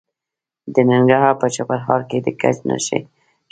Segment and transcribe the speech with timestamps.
[0.73, 3.01] د ننګرهار په چپرهار کې د ګچ نښې شته.